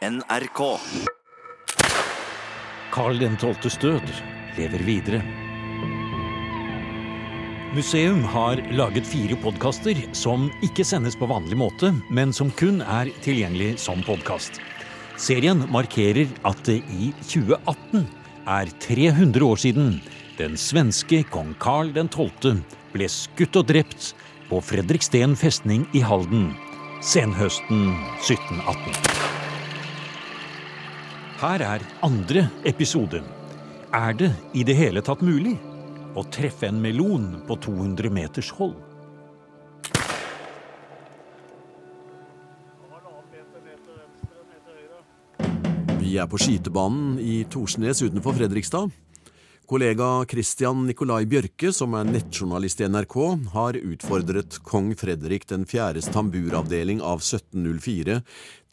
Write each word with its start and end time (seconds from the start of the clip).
NRK. 0.00 0.78
Karl 2.90 3.18
12.s 3.20 3.74
død 3.82 4.12
lever 4.56 4.84
videre. 4.86 5.18
Museum 7.76 8.22
har 8.24 8.62
laget 8.72 9.04
fire 9.04 9.36
podkaster 9.42 10.00
som 10.16 10.46
ikke 10.64 10.86
sendes 10.88 11.18
på 11.20 11.28
vanlig 11.28 11.58
måte, 11.60 11.92
men 12.08 12.32
som 12.32 12.48
kun 12.56 12.80
er 12.80 13.12
tilgjengelig 13.20 13.74
som 13.84 14.00
podkast. 14.06 14.56
Serien 15.20 15.66
markerer 15.68 16.32
at 16.48 16.64
det 16.64 16.78
i 16.96 17.12
2018 17.20 18.08
er 18.56 18.72
300 18.80 19.44
år 19.44 19.60
siden 19.60 19.98
den 20.40 20.56
svenske 20.56 21.26
kong 21.28 21.52
Karl 21.60 21.92
12. 21.92 22.64
ble 22.96 23.12
skutt 23.12 23.60
og 23.60 23.68
drept 23.68 24.14
på 24.48 24.64
Fredriksten 24.64 25.36
festning 25.36 25.84
i 25.92 26.00
Halden 26.00 26.54
senhøsten 27.04 27.92
1718. 28.24 29.49
Her 31.40 31.62
er 31.64 31.80
andre 32.04 32.42
episode. 32.68 33.22
Er 33.96 34.12
det 34.12 34.28
i 34.52 34.60
det 34.60 34.74
hele 34.76 35.00
tatt 35.00 35.22
mulig 35.24 35.54
å 36.12 36.24
treffe 36.28 36.68
en 36.68 36.82
melon 36.84 37.30
på 37.48 37.56
200 37.64 38.10
meters 38.12 38.50
hold? 38.58 38.74
Vi 46.02 46.18
er 46.20 46.28
på 46.28 46.42
skytebanen 46.44 47.16
i 47.24 47.38
Torsnes 47.48 48.04
utenfor 48.04 48.36
Fredrikstad. 48.36 48.92
Kollega 49.70 50.24
Christian 50.26 50.80
Nikolai 50.82 51.28
Bjørke, 51.30 51.70
som 51.70 51.92
er 51.94 52.08
nettjournalist 52.08 52.80
i 52.82 52.88
NRK, 52.90 53.14
har 53.52 53.76
utfordret 53.78 54.56
kong 54.66 54.88
Fredrik 54.98 55.44
den 55.46 55.62
fjerdes 55.62 56.08
tamburavdeling 56.10 56.98
av 56.98 57.22
1704 57.22 58.16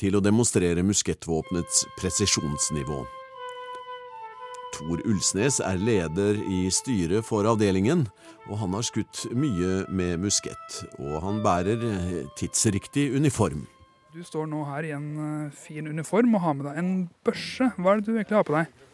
til 0.01 0.17
å 0.17 0.21
demonstrere 0.25 0.81
muskettvåpenets 0.81 1.83
presisjonsnivå. 1.99 3.03
Tor 4.79 5.05
Ulsnes 5.05 5.59
er 5.61 5.77
leder 5.77 6.41
i 6.49 6.63
styret 6.73 7.29
for 7.29 7.45
avdelingen, 7.45 8.07
og 8.49 8.63
han 8.63 8.73
har 8.73 8.89
skutt 8.89 9.27
mye 9.37 9.83
med 9.93 10.25
muskett. 10.25 10.81
Og 10.97 11.21
han 11.21 11.43
bærer 11.45 11.77
tidsriktig 12.41 13.11
uniform. 13.13 13.67
Du 14.17 14.25
står 14.25 14.49
nå 14.49 14.65
her 14.65 14.89
i 14.89 14.97
en 14.97 15.07
eh, 15.21 15.53
fin 15.53 15.85
uniform 15.85 16.33
og 16.39 16.41
har 16.41 16.57
med 16.57 16.71
deg 16.71 16.81
en 16.81 16.91
børse. 17.21 17.69
Hva 17.77 17.93
er 17.93 18.01
det 18.01 18.09
du 18.09 18.15
egentlig 18.17 18.41
har 18.41 18.49
på 18.49 18.57
deg? 18.57 18.86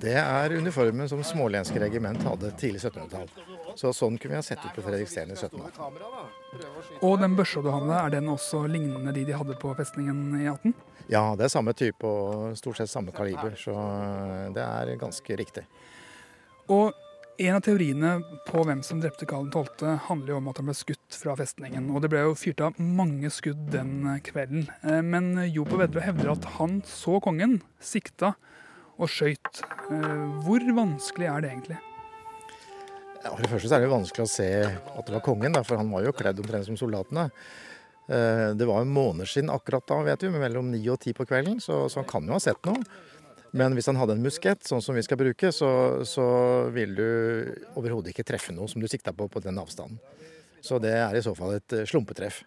Det 0.00 0.16
er 0.20 0.52
uniformen 0.58 1.08
som 1.08 1.22
smålenske 1.24 1.80
regiment 1.80 2.20
hadde 2.26 2.50
tidlig 2.60 2.82
1700-tall. 2.82 3.30
Så 3.78 3.92
sånn 3.96 4.18
kunne 4.20 4.36
vi 4.36 4.40
ha 4.40 4.44
sett 4.44 4.62
ut 4.64 4.74
på 4.76 4.84
Fredriksten 4.84 5.32
i 5.32 5.36
1700. 5.38 7.00
Og 7.02 7.16
den 7.22 7.36
børsa 7.38 7.62
du 7.64 7.70
hadde, 7.72 7.94
er 7.96 8.12
den 8.18 8.28
også 8.30 8.64
lignende 8.70 9.14
de 9.16 9.24
de 9.26 9.38
hadde 9.38 9.56
på 9.60 9.72
festningen 9.78 10.36
i 10.42 10.48
18? 10.50 10.74
Ja, 11.10 11.24
det 11.38 11.48
er 11.48 11.54
samme 11.54 11.74
type 11.76 12.04
og 12.08 12.54
stort 12.60 12.78
sett 12.80 12.92
samme 12.92 13.14
kaliber, 13.16 13.56
så 13.60 13.74
det 14.54 14.62
er 14.64 14.94
ganske 15.00 15.40
riktig. 15.40 15.64
Og 16.72 16.92
en 17.34 17.56
av 17.56 17.64
teoriene 17.66 18.12
på 18.46 18.62
hvem 18.62 18.80
som 18.86 19.00
drepte 19.02 19.26
Karl 19.26 19.48
12., 19.50 19.96
handler 20.06 20.34
jo 20.34 20.38
om 20.38 20.50
at 20.52 20.60
han 20.60 20.68
ble 20.68 20.76
skutt 20.78 21.16
fra 21.18 21.34
festningen. 21.40 21.88
Og 21.90 22.04
det 22.04 22.12
ble 22.12 22.22
jo 22.22 22.36
fyrt 22.38 22.62
av 22.62 22.78
mange 22.78 23.30
skudd 23.34 23.64
den 23.72 24.04
kvelden. 24.24 24.68
Eh, 24.86 25.00
Men 25.02 25.32
Jo 25.50 25.66
på 25.66 25.80
Vedre 25.80 26.04
hevder 26.04 26.36
at 26.36 26.46
han 26.60 26.78
så 26.86 27.18
kongen, 27.24 27.58
sikta 27.82 28.36
og 28.98 29.10
skøyt. 29.10 29.62
Eh, 29.90 30.24
Hvor 30.44 30.64
vanskelig 30.76 31.28
er 31.30 31.44
det 31.44 31.50
egentlig? 31.52 31.78
Ja, 33.24 33.30
for 33.32 33.40
det 33.40 33.50
første 33.54 33.76
er 33.76 33.80
det 33.86 33.92
vanskelig 33.92 34.26
å 34.26 34.30
se 34.30 34.48
at 34.68 35.06
det 35.06 35.14
var 35.16 35.24
kongen, 35.24 35.56
for 35.64 35.80
han 35.80 35.90
var 35.92 36.04
jo 36.04 36.12
kledd 36.12 36.42
omtrent 36.42 36.68
som 36.68 36.76
soldatene. 36.76 37.30
Eh, 38.08 38.52
Det 38.54 38.66
var 38.68 38.84
jo 38.84 39.24
siden 39.24 39.50
akkurat 39.50 39.86
da, 39.86 40.02
vet 40.02 40.20
du, 40.20 40.30
mellom 40.30 40.70
ni 40.70 40.82
og 40.88 41.00
ti 41.00 41.12
på 41.12 41.24
kvelden, 41.26 41.60
så, 41.60 41.88
så 41.88 42.02
han 42.02 42.08
kan 42.08 42.26
jo 42.26 42.36
ha 42.36 42.40
sett 42.40 42.64
noe. 42.66 42.82
Men 43.54 43.72
hvis 43.74 43.86
han 43.86 43.96
hadde 43.96 44.16
en 44.16 44.22
muskett, 44.22 44.66
sånn 44.66 44.82
som 44.82 44.96
vi 44.96 45.02
skal 45.06 45.16
bruke, 45.16 45.52
så, 45.54 46.02
så 46.04 46.24
vil 46.74 46.94
du 46.98 47.06
overhodet 47.78 48.10
ikke 48.10 48.26
treffe 48.26 48.52
noe 48.52 48.66
som 48.68 48.82
du 48.82 48.88
sikta 48.90 49.12
på 49.14 49.28
på 49.30 49.40
den 49.40 49.58
avstanden. 49.62 50.00
Så 50.60 50.80
det 50.82 50.90
er 50.96 51.14
i 51.14 51.22
så 51.22 51.34
fall 51.38 51.54
et 51.56 51.72
eh, 51.72 51.84
slumpetreff. 51.86 52.42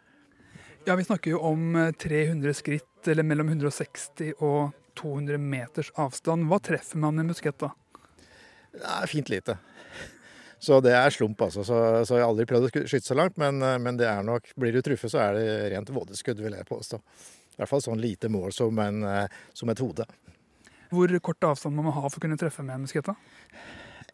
Ja, 0.86 0.96
Vi 0.96 1.03
snakker 1.07 1.31
jo 1.31 1.40
om 1.47 1.75
eh, 1.75 1.91
300 1.96 2.53
skritt, 2.53 3.07
eller 3.07 3.24
mellom 3.24 3.47
160 3.50 4.34
og 4.44 4.75
200 5.00 5.40
meters 5.41 5.91
avstand. 5.96 6.47
Hva 6.50 6.59
treffer 6.63 7.02
man 7.02 7.22
i 7.22 7.25
muskett 7.28 7.59
da? 7.62 7.72
Er 8.78 9.09
fint 9.09 9.30
lite. 9.31 9.58
Så 10.59 10.80
det 10.81 10.94
er 10.97 11.13
slump, 11.13 11.41
altså. 11.41 11.63
Så, 11.66 11.80
så 12.09 12.18
jeg 12.18 12.25
har 12.25 12.31
aldri 12.31 12.47
prøvd 12.50 12.68
å 12.68 12.85
skyte 12.90 13.06
så 13.06 13.18
langt, 13.18 13.38
men, 13.41 13.62
eh, 13.62 13.78
men 13.81 13.97
det 14.00 14.07
er 14.09 14.24
nok 14.25 14.50
Blir 14.57 14.74
du 14.74 14.81
truffet, 14.86 15.13
så 15.13 15.22
er 15.22 15.38
det 15.38 15.50
rent 15.75 15.91
vådeskudd, 15.94 16.41
vil 16.41 16.57
jeg 16.57 16.69
påstå. 16.69 16.97
I 16.97 17.62
hvert 17.62 17.72
fall 17.72 17.84
sånn 17.86 18.02
lite 18.02 18.30
mål 18.34 18.53
som, 18.53 18.80
en, 18.81 19.03
eh, 19.06 19.41
som 19.57 19.69
et 19.69 19.81
hode. 19.81 20.06
Hvor 20.90 21.13
kort 21.22 21.46
avstand 21.46 21.78
må 21.78 21.86
man 21.86 21.97
ha 21.97 22.07
for 22.07 22.18
å 22.18 22.25
kunne 22.25 22.40
treffe 22.40 22.66
med 22.66 22.86
muskett? 22.86 23.06
da? 23.06 23.16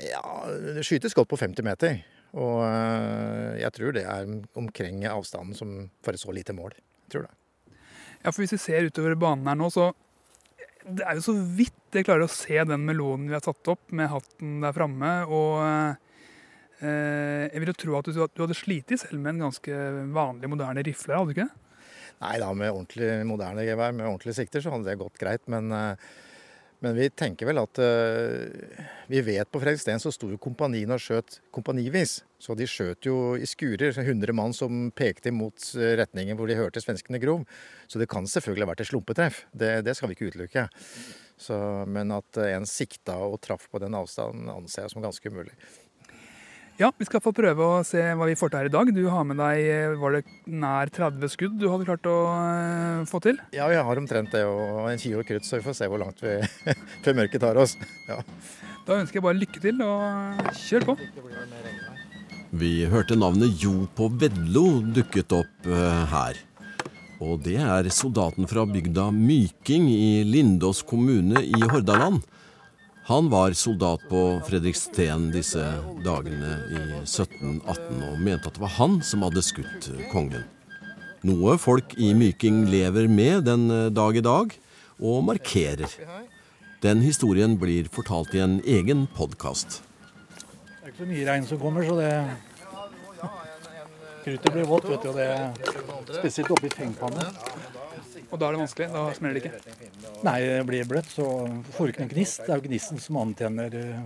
Ja, 0.03 0.23
det 0.49 0.83
skytes 0.87 1.15
godt 1.15 1.31
på 1.31 1.39
50 1.39 1.65
meter. 1.65 2.01
Og 2.33 2.63
eh, 2.65 3.61
jeg 3.61 3.75
tror 3.75 3.95
det 3.95 4.03
er 4.09 4.29
omkring 4.59 5.03
avstanden 5.07 5.55
som 5.57 5.75
for 6.03 6.15
et 6.15 6.23
så 6.23 6.33
lite 6.33 6.55
mål. 6.57 6.73
Jeg 7.05 7.15
tror 7.15 7.27
det. 7.27 7.35
Ja, 8.23 8.31
for 8.31 8.41
Hvis 8.41 8.55
vi 8.55 8.63
ser 8.63 8.87
utover 8.87 9.15
banen 9.19 9.47
her 9.47 9.59
nå, 9.59 9.69
så 9.71 9.91
det 10.83 11.05
er 11.07 11.17
jo 11.17 11.25
så 11.25 11.35
vidt 11.35 11.95
jeg 11.95 12.07
klarer 12.07 12.25
å 12.25 12.31
se 12.31 12.57
den 12.67 12.85
melonen 12.87 13.29
vi 13.29 13.35
har 13.37 13.43
tatt 13.45 13.69
opp 13.71 13.93
med 13.95 14.11
hatten 14.11 14.57
der 14.63 14.75
framme. 14.75 15.11
Og 15.29 15.59
eh, 15.63 17.47
jeg 17.53 17.63
vil 17.63 17.71
jo 17.71 17.79
tro 17.85 17.97
at 17.99 18.09
du, 18.09 18.17
du 18.17 18.43
hadde 18.43 18.57
slitt 18.57 18.93
selv 18.97 19.19
med 19.19 19.35
en 19.35 19.45
ganske 19.47 19.83
vanlig, 20.15 20.49
moderne 20.51 20.83
rifle, 20.85 21.15
hadde 21.15 21.31
du 21.31 21.37
ikke? 21.37 21.49
Nei 22.23 22.35
da, 22.39 22.51
med 22.55 22.71
ordentlig 22.71 23.09
moderne 23.27 23.65
gevær 23.67 23.95
med 23.95 24.07
ordentlige 24.07 24.37
sikter 24.37 24.63
så 24.63 24.73
hadde 24.73 24.87
det 24.89 24.99
gått 25.01 25.19
greit. 25.21 25.43
Men, 25.51 25.71
eh, 25.75 26.11
men 26.83 26.97
vi 26.97 27.07
tenker 27.15 27.47
vel 27.47 27.61
at 27.61 27.79
uh, 27.79 28.83
Vi 29.07 29.21
vet 29.23 29.49
på 29.51 29.61
Fredriksten 29.61 30.01
så 30.03 30.11
sto 30.11 30.27
jo 30.31 30.39
kompaniene 30.41 30.97
og 30.97 31.03
skjøt 31.03 31.39
kompanivis. 31.55 32.19
Så 32.43 32.57
de 32.59 32.67
skjøt 32.67 33.07
jo 33.07 33.35
i 33.39 33.47
skurer. 33.47 33.95
100 33.95 34.35
mann 34.35 34.55
som 34.55 34.89
pekte 34.95 35.31
mot 35.31 35.55
eh, 35.79 35.93
retningen 35.99 36.35
hvor 36.35 36.49
de 36.49 36.57
hørte 36.59 36.81
svenskene 36.83 37.21
grov. 37.23 37.45
Så 37.87 38.01
det 38.01 38.09
kan 38.11 38.27
selvfølgelig 38.27 38.65
ha 38.65 38.71
vært 38.73 38.83
et 38.83 38.89
slumpetreff. 38.89 39.45
Det, 39.55 39.77
det 39.87 39.95
skal 39.95 40.11
vi 40.11 40.17
ikke 40.17 40.31
utelukke. 40.33 40.65
Så, 41.39 41.55
men 41.87 42.11
at 42.15 42.41
eh, 42.41 42.51
en 42.57 42.67
sikta 42.67 43.15
og 43.23 43.39
traff 43.43 43.69
på 43.71 43.79
den 43.83 43.95
avstanden, 43.95 44.51
anser 44.51 44.83
jeg 44.83 44.95
som 44.95 45.05
ganske 45.05 45.31
umulig. 45.31 45.55
Ja, 46.83 46.89
vi 46.99 47.05
skal 47.07 47.21
få 47.23 47.31
prøve 47.31 47.63
å 47.63 47.75
se 47.87 48.01
hva 48.19 48.25
vi 48.27 48.33
får 48.35 48.49
til 48.51 48.59
her 48.59 48.67
i 48.67 48.71
dag. 48.73 48.89
Du 48.91 49.05
har 49.07 49.23
med 49.23 49.37
deg 49.39 49.67
eh, 49.71 49.93
var 50.01 50.17
det 50.17 50.23
nær 50.51 50.89
30 50.91 51.29
skudd 51.31 51.53
du 51.55 51.69
hadde 51.71 51.85
klart 51.87 52.09
å 52.11 52.15
eh, 52.27 53.05
få 53.07 53.21
til? 53.23 53.39
Ja, 53.55 53.69
vi 53.71 53.77
har 53.79 54.01
omtrent 54.01 54.33
det 54.35 54.41
og 54.43 54.89
en 54.91 54.99
kilo 54.99 55.23
krutt, 55.23 55.47
så 55.47 55.61
vi 55.61 55.63
får 55.63 55.77
se 55.77 55.87
hvor 55.87 56.01
langt 56.01 56.19
vi 56.19 56.33
før 57.05 57.15
mørket 57.21 57.39
tar 57.45 57.59
oss. 57.61 57.77
Ja. 58.09 58.17
Da 58.83 58.97
ønsker 58.99 59.21
jeg 59.21 59.23
bare 59.29 59.39
lykke 59.39 59.63
til, 59.63 59.79
og 59.79 60.51
kjør 60.59 60.89
på. 60.89 60.97
Vi 62.59 62.73
hørte 62.91 63.15
navnet 63.15 63.63
Jo 63.63 63.85
på 63.95 64.09
Vedlo 64.19 64.67
dukket 64.83 65.37
opp 65.39 65.71
eh, 65.71 66.03
her. 66.11 66.43
Og 67.23 67.39
det 67.47 67.61
er 67.63 67.87
soldaten 67.95 68.49
fra 68.51 68.67
bygda 68.67 69.07
Myking 69.15 69.87
i 69.87 70.27
Lindås 70.27 70.83
kommune 70.83 71.47
i 71.47 71.63
Hordaland. 71.63 72.25
Han 73.05 73.29
var 73.29 73.51
soldat 73.51 73.99
på 74.09 74.19
Fredriksten 74.47 75.25
disse 75.33 75.63
dagene 76.05 76.53
i 76.71 76.83
1718 77.01 78.03
og 78.07 78.21
mente 78.23 78.47
at 78.47 78.55
det 78.55 78.63
var 78.63 78.71
han 78.77 79.01
som 79.03 79.25
hadde 79.25 79.43
skutt 79.43 79.89
kongen. 80.13 80.45
Noe 81.27 81.57
folk 81.59 81.95
i 81.99 82.13
Myking 82.15 82.63
lever 82.71 83.09
med 83.11 83.43
den 83.47 83.67
dag 83.95 84.15
i 84.15 84.23
dag, 84.23 84.55
og 85.03 85.23
markerer. 85.27 85.91
Den 86.83 87.03
historien 87.03 87.57
blir 87.59 87.91
fortalt 87.91 88.35
i 88.35 88.43
en 88.43 88.57
egen 88.63 89.05
podkast. 89.15 89.81
Det 90.31 90.87
er 90.87 90.91
ikke 90.93 91.03
så 91.03 91.11
mye 91.11 91.27
regn 91.27 91.47
som 91.47 91.59
kommer, 91.59 91.87
så 91.87 91.99
det 91.99 92.13
Kruttet 94.23 94.51
blir 94.55 94.67
vått, 94.67 94.87
vet 94.87 95.03
du, 95.03 95.11
og 95.11 95.19
det 95.19 96.19
spesielt 96.21 96.51
oppi 96.55 96.71
fengpanne. 96.71 97.27
Og 98.33 98.39
da 98.41 98.47
er 98.49 98.55
det 98.55 98.61
vanskelig. 98.63 98.87
Da 98.89 99.01
smeller 99.13 99.37
det 99.37 99.43
ikke. 99.45 99.75
Nei, 100.25 100.37
det 100.41 100.61
blir 100.65 100.87
bløtt, 100.89 101.11
så 101.13 101.25
får 101.75 101.85
du 101.85 101.91
ikke 101.93 102.01
noen 102.01 102.13
gnist. 102.15 102.39
Det 102.41 102.49
er 102.55 102.57
jo 102.61 102.65
gnisten 102.65 103.01
som 103.03 103.19
antenner 103.21 103.75
eh, 103.77 103.99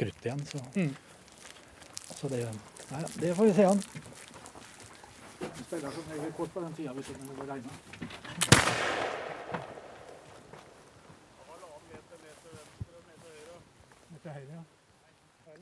kruttet 0.00 0.30
igjen. 0.30 0.40
Så, 0.48 0.62
Mm. 0.76 0.94
så 2.16 2.30
det, 2.32 2.40
nei, 2.94 3.02
det 3.20 3.34
får 3.36 3.50
vi 3.50 3.56
se 3.58 3.66
an. 3.68 3.82
Det 5.36 5.50
spiller 5.66 5.92
som 5.92 6.08
regel 6.14 6.32
kort 6.38 6.54
på 6.56 6.64
den 6.64 6.72
tida 6.78 6.96
hvis 6.96 7.12
det 7.12 7.50
regner. 7.52 8.86
Høyre, 14.26 14.56
ja. 14.56 14.62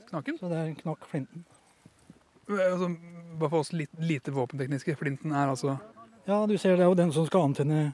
Knaken? 0.09 0.37
Så 0.39 0.49
det 0.49 0.57
er 0.61 0.71
knakk 0.79 1.05
flinten. 1.09 1.43
Altså, 2.49 2.89
bare 3.39 3.49
for 3.51 3.61
oss 3.63 3.71
litt 3.73 3.93
lite 4.01 4.33
våpentekniske. 4.33 4.95
Flinten 4.99 5.33
er 5.35 5.51
altså 5.53 5.75
Ja, 6.25 6.47
du 6.47 6.57
ser 6.57 6.73
det 6.73 6.81
er 6.81 6.89
jo 6.89 6.97
den 6.97 7.11
som 7.13 7.25
skal 7.27 7.43
antenne 7.45 7.91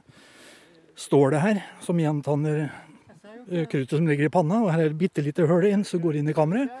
stålet 0.96 1.42
her, 1.42 1.58
som 1.84 1.98
gjentanner 2.00 2.62
eh, 2.64 3.66
kruttet 3.68 3.92
som 3.92 4.06
ligger 4.08 4.24
i 4.24 4.32
panna. 4.32 4.62
Og 4.64 4.70
her 4.72 4.86
er 4.86 4.92
det 4.92 5.00
bitte 5.02 5.24
lite 5.24 5.44
hull 5.48 5.66
inn 5.68 5.84
som 5.84 6.00
går 6.00 6.16
inn 6.16 6.30
i 6.32 6.34
kammeret, 6.36 6.72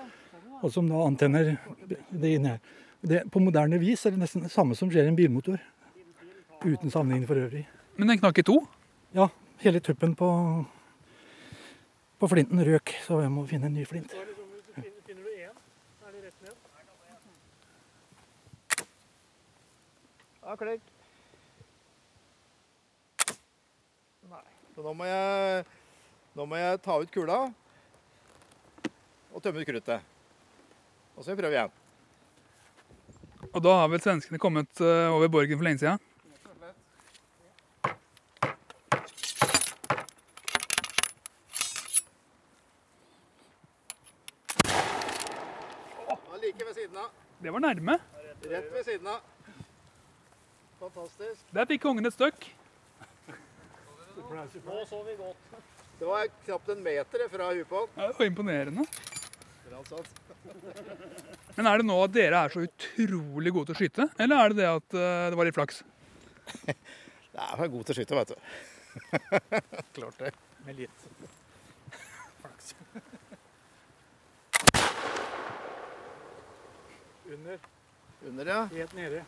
og 0.62 0.72
som 0.72 0.88
da 0.88 1.02
antenner 1.04 1.50
det 1.84 2.30
inni 2.38 2.54
her. 2.54 2.62
Det, 3.02 3.24
på 3.34 3.42
moderne 3.42 3.80
vis 3.82 4.06
er 4.06 4.14
det 4.14 4.22
nesten 4.22 4.46
det 4.46 4.52
samme 4.54 4.78
som 4.78 4.88
skjer 4.88 5.04
i 5.04 5.12
en 5.12 5.18
bilmotor. 5.18 5.58
Uten 6.62 6.88
sammenligning 6.88 7.26
for 7.28 7.36
øvrig. 7.42 7.66
Men 7.98 8.14
den 8.14 8.22
knakk 8.22 8.40
i 8.40 8.46
to? 8.48 8.56
Ja, 9.12 9.26
hele 9.60 9.82
tuppen 9.84 10.14
på, 10.16 10.30
på 12.22 12.30
flinten 12.32 12.64
røk, 12.64 12.94
så 13.04 13.20
jeg 13.26 13.34
må 13.34 13.44
finne 13.50 13.68
en 13.68 13.76
ny 13.76 13.84
flint. 13.84 14.16
Ja, 20.42 20.56
klikk. 20.56 20.80
Nei. 24.21 24.21
Så 24.74 24.84
nå 24.84 24.94
må 24.96 25.04
jeg 25.08 25.64
Nå 26.32 26.46
må 26.48 26.56
jeg 26.56 26.80
ta 26.80 26.96
ut 26.96 27.10
kula 27.12 27.42
og 29.32 29.40
tømme 29.44 29.60
ut 29.60 29.68
kruttet. 29.68 30.00
Og 31.16 31.20
så 31.20 31.30
skal 31.30 31.36
vi 31.36 31.42
prøve 31.42 31.56
igjen. 31.56 31.70
Og 33.52 33.60
da 33.64 33.74
har 33.80 33.90
vel 33.92 34.00
svenskene 34.00 34.40
kommet 34.40 34.80
eh, 34.80 35.12
over 35.12 35.28
borgen 35.32 35.56
for 35.56 35.64
lenge 35.66 35.80
siden? 35.82 36.00
Like 46.42 46.64
ved 46.66 46.74
siden 46.74 46.96
av. 46.98 47.12
Det 47.38 47.52
var 47.54 47.60
nærme. 47.62 47.94
Rett 48.50 48.72
ved 48.72 48.84
siden 48.84 49.06
av. 49.06 49.20
Fantastisk. 50.80 51.44
Der 51.54 51.68
fikk 51.70 51.84
kongen 51.84 52.08
et 52.08 52.16
støkk. 52.16 52.48
Nå 54.30 54.84
så 54.88 55.02
vi 55.06 55.16
godt. 55.18 55.62
Det 55.98 56.08
var 56.08 56.26
knapt 56.44 56.68
en 56.74 56.82
meter 56.82 57.28
fra 57.30 57.50
huet 57.52 57.68
på 57.70 57.82
Ja, 57.96 58.08
det 58.08 58.18
var 58.18 58.26
imponerende. 58.26 58.84
Men 61.56 61.66
er 61.68 61.78
det 61.80 61.86
nå 61.86 61.96
at 62.04 62.12
dere 62.14 62.42
er 62.44 62.52
så 62.52 62.64
utrolig 62.66 63.52
gode 63.54 63.70
til 63.70 63.76
å 63.76 63.80
skyte, 63.80 64.08
eller 64.20 64.42
er 64.42 64.52
det 64.52 64.58
det 64.62 64.68
at 64.70 64.96
eh, 64.98 65.26
det 65.32 65.38
var 65.38 65.48
litt 65.48 65.56
flaks? 65.56 65.82
Det 66.66 67.46
er 67.46 67.70
god 67.72 67.84
til 67.88 67.94
å 67.94 67.98
skyte, 67.98 68.18
vet 68.18 68.32
du. 68.32 68.36
Klart 69.96 70.18
det. 70.20 70.32
Med 70.66 70.82
litt 70.82 71.08
Under, 77.32 77.58
Under, 78.28 78.46
ja. 78.46 78.62
helt 78.74 78.94
nede. 78.98 79.22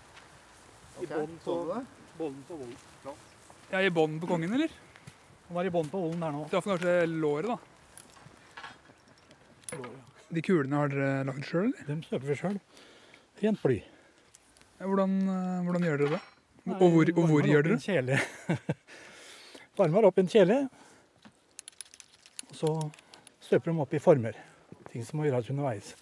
I 1.01 1.05
Ok, 1.05 1.09
bånn 1.15 1.39
på, 1.45 1.55
det? 1.71 1.79
bollen. 2.19 2.75
Jeg 3.71 3.79
er 3.81 3.87
i 3.89 3.95
bånd 3.95 4.21
på 4.23 4.29
kongen, 4.31 4.53
eller? 4.55 4.75
Han 5.49 5.57
var 5.59 5.69
i 5.69 5.73
bånn 5.75 5.91
på 5.93 6.01
vollen 6.01 6.23
der 6.25 6.33
nå. 6.35 6.45
Traff 6.53 6.67
kanskje 6.69 7.07
låret, 7.11 7.49
da. 7.53 7.59
De 10.35 10.43
kulene 10.43 10.79
har 10.81 10.89
dere 10.91 11.25
lagd 11.29 11.45
sjøl, 11.47 11.69
eller? 11.69 11.89
Dem 11.91 12.01
støper 12.07 12.31
vi 12.31 12.37
sjøl. 12.39 12.57
Rent 13.43 13.61
bly. 13.63 13.77
Hvordan, 14.81 15.13
eh, 15.29 15.61
hvordan 15.67 15.85
gjør 15.87 16.01
dere 16.03 16.17
det? 16.17 16.23
Og 16.75 16.89
hvor, 16.95 17.11
og 17.13 17.29
hvor 17.29 17.43
gjør 17.47 17.63
dere 17.69 18.01
det? 18.09 18.19
Varmer 19.79 20.09
opp 20.09 20.19
i 20.19 20.25
en 20.25 20.33
kjele. 20.33 20.57
Og 22.49 22.57
så 22.57 22.73
støper 23.45 23.71
de 23.71 23.85
opp 23.85 23.95
i 23.95 24.03
former. 24.03 24.35
Ting 24.91 25.05
som 25.05 25.21
må 25.21 25.29
gjøres 25.29 25.51
underveis. 25.53 25.93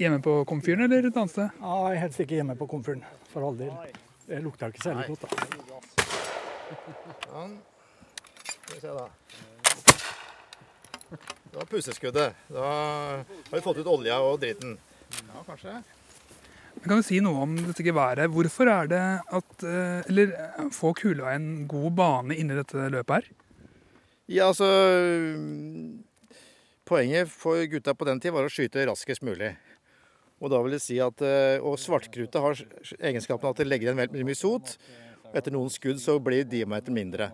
Hjemme 0.00 0.20
på 0.24 0.32
komfyren 0.48 0.86
eller 0.86 1.08
et 1.08 1.16
annet 1.16 1.32
sted? 1.32 1.48
Nei, 1.60 1.94
helst 2.00 2.20
ikke 2.22 2.36
hjemme 2.40 2.56
på 2.58 2.68
komfyren, 2.70 3.04
for 3.32 3.40
all 3.48 3.56
del. 3.58 3.72
Det 4.26 4.42
lukter 4.44 4.72
ikke 4.72 4.84
særlig 4.84 5.06
godt, 5.12 5.22
da. 5.22 5.28
Skal 8.66 8.74
vi 8.74 8.80
se, 8.80 8.88
da. 8.88 9.08
Det 11.50 11.60
var 11.60 11.68
pusseskuddet. 11.70 12.34
Da 12.50 12.64
har 12.66 13.52
vi 13.52 13.60
fått 13.62 13.78
ut 13.78 13.86
olja 13.86 14.18
og 14.26 14.40
driten. 14.42 14.74
Ja, 15.14 15.42
kanskje. 15.46 15.76
Men 16.74 16.88
Kan 16.90 16.98
du 17.00 17.06
si 17.06 17.20
noe 17.22 17.44
om 17.46 17.54
dette 17.68 17.86
geværet? 17.86 18.28
Hvorfor 18.34 18.68
er 18.68 18.90
det 18.90 19.04
at 19.38 19.64
eh, 19.64 20.02
Eller 20.10 20.34
eh, 20.34 20.66
får 20.74 20.96
kula 20.98 21.30
en 21.32 21.46
god 21.70 21.94
bane 21.96 22.36
inni 22.36 22.58
dette 22.58 22.88
løpet 22.92 23.14
her? 23.14 23.30
Ja, 24.26 24.50
altså 24.50 24.66
Poenget 26.86 27.30
for 27.32 27.62
gutta 27.70 27.94
på 27.94 28.10
den 28.10 28.20
tid 28.20 28.34
var 28.34 28.46
å 28.46 28.52
skyte 28.52 28.84
raskest 28.90 29.24
mulig. 29.26 29.54
Og 30.42 30.52
da 30.52 30.60
vil 30.60 30.76
det 30.76 30.82
si 30.84 30.98
at 31.00 31.22
eh, 31.24 31.62
Og 31.62 31.78
svartkrute 31.80 32.42
har 32.42 32.60
egenskapen 32.98 33.48
at 33.54 33.62
det 33.62 33.70
legger 33.70 33.88
igjen 33.92 34.02
veldig 34.02 34.26
mye 34.28 34.42
sot. 34.42 34.76
Etter 35.36 35.54
noen 35.54 35.70
skudd 35.72 35.98
så 36.00 36.16
blir 36.22 36.46
diameteren 36.48 36.96
mindre. 36.96 37.30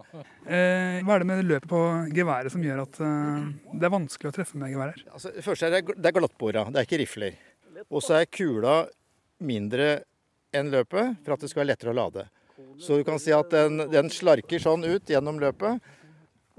Eh, 0.46 1.00
hva 1.04 1.16
er 1.16 1.22
det 1.22 1.28
med 1.28 1.44
løpet 1.46 1.68
på 1.70 1.80
geværet 2.14 2.54
som 2.54 2.64
gjør 2.64 2.84
at 2.84 3.00
eh, 3.04 3.48
det 3.74 3.88
er 3.88 3.94
vanskelig 3.94 4.30
å 4.32 4.36
treffe 4.36 4.60
med 4.60 4.72
gevær 4.72 4.94
her? 4.94 5.04
Altså, 5.12 5.32
det 5.36 5.44
første 5.46 5.68
er 5.68 5.76
det 5.76 5.96
det 5.98 6.10
er 6.10 6.16
glattbora, 6.16 6.64
det 6.70 6.80
er 6.80 6.88
ikke 6.88 7.02
rifler. 7.02 7.36
Og 7.88 8.02
så 8.04 8.20
er 8.20 8.30
kula 8.30 8.76
mindre 9.42 9.90
enn 10.54 10.70
løpet 10.72 11.18
for 11.24 11.34
at 11.34 11.44
det 11.44 11.50
skal 11.50 11.62
være 11.62 11.72
lettere 11.72 11.92
å 11.92 11.98
lade. 11.98 12.26
Så 12.82 12.98
du 12.98 13.04
kan 13.06 13.20
si 13.20 13.32
at 13.34 13.52
den, 13.52 13.86
den 13.92 14.10
slarker 14.12 14.62
sånn 14.62 14.84
ut 14.86 15.10
gjennom 15.10 15.38
løpet, 15.42 15.82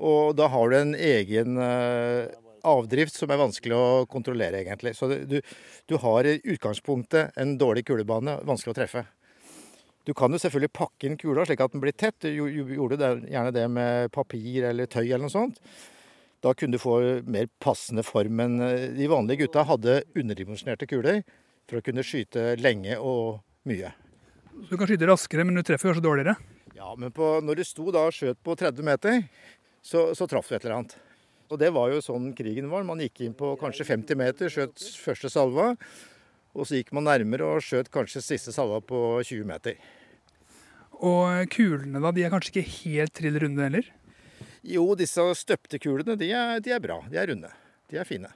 og 0.04 0.34
da 0.38 0.48
har 0.50 0.72
du 0.72 0.78
en 0.78 0.96
egen 0.98 1.60
eh, 1.62 2.32
avdrift 2.64 3.18
som 3.18 3.32
er 3.32 3.42
vanskelig 3.42 3.76
å 3.78 4.06
kontrollere, 4.10 4.64
egentlig. 4.64 4.96
Så 4.98 5.10
du, 5.12 5.40
du 5.40 5.96
har 6.02 6.28
i 6.28 6.40
utgangspunktet 6.40 7.38
en 7.40 7.58
dårlig 7.60 7.86
kulebane, 7.90 8.40
vanskelig 8.48 8.74
å 8.74 8.80
treffe. 8.80 9.06
Du 10.04 10.12
kan 10.18 10.34
jo 10.34 10.40
selvfølgelig 10.42 10.74
pakke 10.76 11.08
inn 11.08 11.18
kula 11.20 11.46
slik 11.48 11.62
at 11.64 11.72
den 11.72 11.84
blir 11.84 11.96
tett. 11.96 12.18
Du 12.20 12.30
gjorde 12.30 13.00
gjerne 13.00 13.54
det 13.56 13.66
med 13.72 14.12
papir 14.16 14.68
eller 14.68 14.90
tøy 14.92 15.06
eller 15.06 15.26
noe 15.26 15.34
sånt. 15.34 15.62
Da 16.44 16.52
kunne 16.58 16.76
du 16.76 16.82
få 16.82 16.98
mer 17.24 17.48
passende 17.64 18.04
form. 18.04 18.36
Men 18.42 18.60
eh, 18.66 18.90
de 18.98 19.08
vanlige 19.08 19.46
gutta 19.46 19.64
hadde 19.70 20.02
underdimensjonerte 20.12 20.90
kuler 20.92 21.22
for 21.70 21.80
å 21.80 21.86
kunne 21.86 22.04
skyte 22.04 22.58
lenge 22.60 22.98
og 23.00 23.40
mye. 23.70 23.94
Så 24.66 24.74
du 24.74 24.78
kan 24.80 24.90
skyte 24.90 25.08
raskere, 25.08 25.48
men 25.48 25.56
du 25.56 25.64
treffer 25.64 25.90
kanskje 25.90 26.04
dårligere. 26.04 26.36
Ja, 26.76 26.92
men 27.00 27.14
på, 27.16 27.38
når 27.46 27.62
du 27.62 27.66
sto 27.68 27.88
da 27.94 28.04
og 28.10 28.16
skjøt 28.16 28.42
på 28.44 28.58
30 28.60 28.86
meter, 28.86 29.24
så, 29.84 30.10
så 30.18 30.28
traff 30.28 30.52
du 30.52 30.58
et 30.58 30.66
eller 30.66 30.82
annet. 30.82 30.98
Og 31.54 31.60
det 31.62 31.70
var 31.76 31.92
jo 31.94 32.04
sånn 32.04 32.32
krigen 32.36 32.68
var. 32.72 32.84
Man 32.88 33.02
gikk 33.04 33.24
inn 33.24 33.36
på 33.38 33.54
kanskje 33.62 33.88
50 33.88 34.20
meter, 34.20 34.52
skjøt 34.52 34.84
første 35.00 35.32
salva. 35.32 35.74
Og 36.54 36.70
så 36.70 36.78
gikk 36.78 36.94
man 36.94 37.08
nærmere 37.10 37.48
og 37.56 37.66
skjøt 37.66 37.90
kanskje 37.94 38.22
siste 38.22 38.54
salva 38.54 38.80
på 38.86 39.00
20 39.26 39.48
meter. 39.50 39.80
Og 41.04 41.50
kulene 41.52 42.00
da, 42.04 42.14
de 42.14 42.24
er 42.24 42.32
kanskje 42.32 42.54
ikke 42.54 42.70
helt 42.78 43.14
trill 43.18 43.40
runde 43.42 43.66
heller? 43.66 43.90
Jo, 44.64 44.86
disse 44.96 45.26
støpte 45.36 45.80
kulene, 45.82 46.16
de 46.20 46.30
er, 46.32 46.62
de 46.64 46.72
er 46.72 46.84
bra. 46.84 47.02
De 47.10 47.20
er 47.20 47.28
runde. 47.34 47.50
De 47.92 48.00
er 48.00 48.08
fine. 48.08 48.30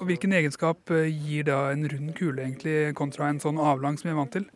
Og 0.00 0.08
hvilken 0.08 0.32
egenskap 0.34 0.90
eh, 0.94 1.10
gir 1.12 1.46
da 1.46 1.58
en 1.70 1.84
rund 1.90 2.14
kule 2.18 2.42
egentlig 2.42 2.94
kontra 2.98 3.28
en 3.30 3.42
sånn 3.42 3.60
avlang 3.60 3.98
som 4.00 4.08
vi 4.08 4.14
er 4.14 4.18
vant 4.18 4.32
til? 4.34 4.46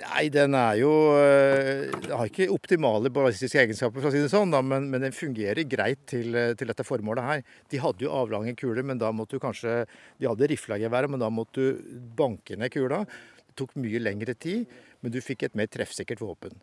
Nei, 0.00 0.28
den 0.32 0.54
er 0.56 0.78
jo 0.80 0.90
øh, 1.12 1.90
Den 1.92 2.14
har 2.16 2.30
ikke 2.30 2.48
optimale 2.52 3.10
ballistiske 3.12 3.60
egenskaper, 3.60 4.00
for 4.00 4.08
å 4.08 4.14
si 4.14 4.22
det 4.22 4.32
sånn, 4.32 4.52
da, 4.52 4.62
men, 4.64 4.88
men 4.92 5.04
den 5.04 5.14
fungerer 5.16 5.66
greit 5.68 6.06
til, 6.08 6.32
øh, 6.32 6.54
til 6.58 6.70
dette 6.70 6.86
formålet 6.86 7.26
her. 7.26 7.42
De 7.72 7.82
hadde 7.82 8.06
jo 8.06 8.14
avlange 8.16 8.56
kuler, 8.58 8.86
men 8.86 9.00
da 9.00 9.12
måtte 9.12 9.36
du 9.36 9.42
kanskje 9.42 9.82
De 10.20 10.28
hadde 10.28 10.48
riflageværet, 10.54 11.12
men 11.12 11.20
da 11.20 11.28
måtte 11.32 11.60
du 11.60 12.00
banke 12.16 12.56
ned 12.56 12.72
kula. 12.72 13.02
Det 13.50 13.58
tok 13.60 13.76
mye 13.82 14.00
lengre 14.00 14.34
tid, 14.38 14.70
men 15.04 15.12
du 15.12 15.20
fikk 15.24 15.44
et 15.48 15.58
mer 15.58 15.68
treffsikkert 15.68 16.24
våpen. 16.24 16.56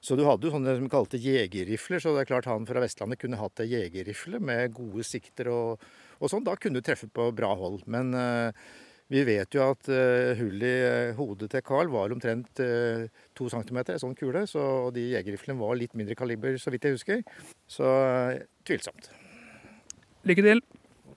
Så 0.00 0.16
du 0.16 0.24
hadde 0.24 0.48
jo 0.48 0.54
sånne 0.54 0.78
som 0.78 0.90
kalte 0.90 1.20
jegerrifler, 1.20 2.00
så 2.00 2.14
det 2.16 2.24
er 2.24 2.30
klart 2.30 2.48
han 2.48 2.66
fra 2.66 2.80
Vestlandet 2.80 3.20
kunne 3.20 3.38
hatt 3.38 3.60
ei 3.60 3.68
jegerrifle 3.74 4.40
med 4.40 4.72
gode 4.72 5.04
sikter 5.04 5.50
og, 5.52 5.82
og 6.18 6.32
sånn. 6.32 6.46
Da 6.46 6.56
kunne 6.56 6.80
du 6.80 6.86
treffe 6.86 7.10
på 7.12 7.26
bra 7.36 7.52
hold. 7.60 7.84
Men 7.90 8.16
øh, 8.16 8.64
vi 9.10 9.24
vet 9.26 9.56
jo 9.56 9.64
at 9.64 9.88
hull 9.90 10.38
hullet 10.38 10.66
i 10.66 10.84
eh, 10.86 11.14
hodet 11.18 11.50
til 11.50 11.64
Carl 11.66 11.90
var 11.90 12.14
omtrent 12.14 12.62
uh, 12.62 13.06
to 13.34 13.48
centimeter, 13.50 13.96
en 13.96 14.04
sånn 14.04 14.18
kule. 14.18 14.44
Så 14.46 14.62
og 14.86 14.92
de 14.94 15.08
jegerriflene 15.16 15.58
var 15.58 15.78
litt 15.78 15.96
mindre 15.98 16.14
kaliber, 16.18 16.54
så 16.62 16.70
vidt 16.70 16.86
jeg 16.86 16.94
husker. 16.98 17.24
Så 17.70 17.90
tvilsomt. 18.68 19.10
Lykke 20.30 20.46
til. 20.46 20.62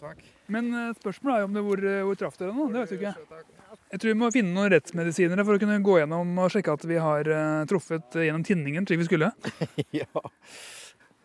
Takk. 0.02 0.24
Men 0.52 0.74
eh, 0.76 0.96
spørsmålet 1.00 1.36
er 1.38 1.44
jo 1.44 1.50
om 1.52 1.58
det 1.58 1.66
hvor, 1.68 1.86
hvor 2.10 2.20
traff 2.20 2.40
dere 2.40 2.56
nå? 2.56 2.70
Det 2.74 2.84
vet 2.84 2.96
du 2.96 2.98
ikke. 3.00 3.52
Jeg 3.94 4.02
tror 4.02 4.10
vi 4.10 4.18
må 4.18 4.30
finne 4.34 4.54
noen 4.56 4.72
rettsmedisinere 4.74 5.44
for 5.46 5.58
å 5.58 5.62
kunne 5.62 5.80
gå 5.86 6.00
gjennom 6.00 6.38
og 6.42 6.54
sjekke 6.54 6.74
at 6.74 6.86
vi 6.90 7.00
har 7.02 7.30
eh, 7.30 7.66
truffet 7.70 8.18
gjennom 8.26 8.46
tinningen 8.46 8.88
slik 8.90 9.04
vi 9.04 9.10
skulle. 9.10 9.30
ja. 10.02 10.24